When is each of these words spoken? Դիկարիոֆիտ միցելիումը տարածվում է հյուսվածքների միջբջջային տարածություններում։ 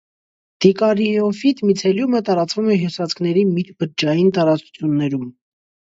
Դիկարիոֆիտ 0.63 1.61
միցելիումը 1.71 2.21
տարածվում 2.29 2.71
է 2.77 2.77
հյուսվածքների 2.85 3.47
միջբջջային 3.53 4.37
տարածություններում։ 4.39 5.33